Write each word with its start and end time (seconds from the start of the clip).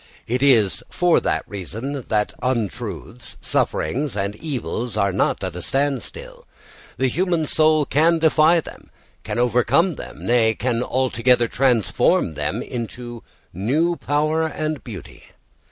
It 0.25 0.41
is 0.41 0.81
for 0.89 1.19
that 1.19 1.47
reason 1.47 2.05
that 2.07 2.33
untruths, 2.41 3.37
sufferings, 3.39 4.17
and 4.17 4.35
evils 4.37 4.97
are 4.97 5.13
not 5.13 5.43
at 5.43 5.55
a 5.55 5.61
standstill; 5.61 6.47
the 6.97 7.05
human 7.07 7.45
soul 7.45 7.85
can 7.85 8.17
defy 8.17 8.61
them, 8.61 8.89
can 9.23 9.37
overcome 9.37 9.93
them, 9.97 10.25
nay, 10.25 10.55
can 10.55 10.81
altogether 10.81 11.47
transform 11.47 12.33
them 12.33 12.63
into 12.63 13.21
new 13.53 13.95
power 13.95 14.47
and 14.47 14.83
beauty. 14.83 15.21